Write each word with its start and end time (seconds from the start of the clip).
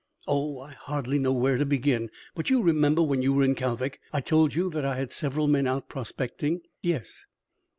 Oh, 0.25 0.57
I 0.59 0.71
hardly 0.71 1.19
know 1.19 1.31
where 1.31 1.57
to 1.59 1.63
begin! 1.67 2.09
But 2.33 2.49
you 2.49 2.63
remember 2.63 3.03
when 3.03 3.21
you 3.21 3.33
were 3.33 3.43
in 3.43 3.53
Kalvik 3.53 3.99
I 4.11 4.19
told 4.19 4.55
you 4.55 4.67
that 4.71 4.83
I 4.83 4.95
had 4.95 5.11
several 5.11 5.47
men 5.47 5.67
out 5.67 5.89
prospecting?" 5.89 6.61
"Yes." 6.81 7.25